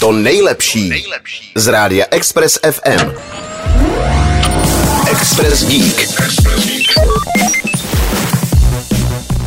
[0.00, 1.04] To nejlepší
[1.54, 3.10] z rádia Express FM.
[5.10, 6.08] Express Geek.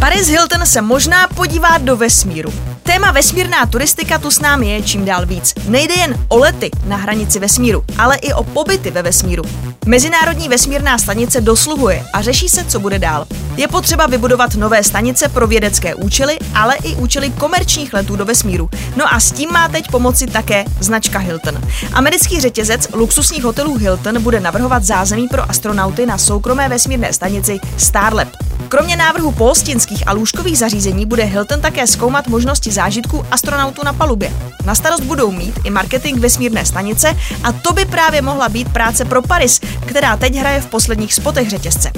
[0.00, 2.73] Paris Hilton se možná podívá do vesmíru.
[2.86, 5.54] Téma vesmírná turistika tu s námi je čím dál víc.
[5.68, 9.42] Nejde jen o lety na hranici vesmíru, ale i o pobyty ve vesmíru.
[9.86, 13.26] Mezinárodní vesmírná stanice dosluhuje a řeší se, co bude dál.
[13.56, 18.70] Je potřeba vybudovat nové stanice pro vědecké účely, ale i účely komerčních letů do vesmíru.
[18.96, 21.58] No a s tím má teď pomoci také značka Hilton.
[21.92, 28.28] Americký řetězec luxusních hotelů Hilton bude navrhovat zázemí pro astronauty na soukromé vesmírné stanici Starlab.
[28.68, 34.32] Kromě návrhu polstinských a lůžkových zařízení bude Hilton také zkoumat možnosti zážitků astronautů na palubě.
[34.64, 39.04] Na starost budou mít i marketing vesmírné stanice a to by právě mohla být práce
[39.04, 41.92] pro Paris, která teď hraje v posledních spotech řetězce.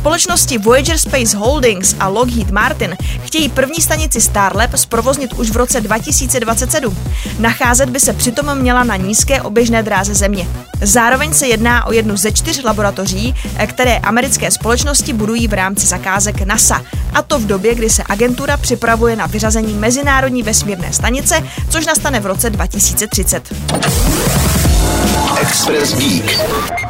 [0.00, 5.80] Společnosti Voyager Space Holdings a Lockheed Martin chtějí první stanici Starlab zprovoznit už v roce
[5.80, 6.96] 2027.
[7.38, 10.48] Nacházet by se přitom měla na nízké oběžné dráze Země.
[10.82, 13.34] Zároveň se jedná o jednu ze čtyř laboratoří,
[13.66, 16.82] které americké společnosti budují v rámci zakázek NASA.
[17.14, 22.20] A to v době, kdy se agentura připravuje na vyřazení Mezinárodní vesmírné stanice, což nastane
[22.20, 23.52] v roce 2030.
[25.40, 26.89] Express Geek.